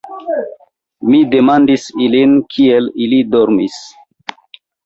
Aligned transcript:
Mi 1.09 1.19
demandis 1.35 1.85
ilin, 2.07 2.35
kiel 2.57 2.91
ili 3.07 3.23
dormis. 3.37 3.81